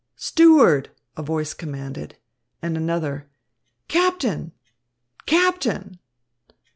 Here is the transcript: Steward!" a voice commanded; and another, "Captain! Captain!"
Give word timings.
Steward!" 0.15 0.89
a 1.15 1.21
voice 1.21 1.53
commanded; 1.53 2.17
and 2.59 2.75
another, 2.75 3.29
"Captain! 3.87 4.51
Captain!" 5.27 5.99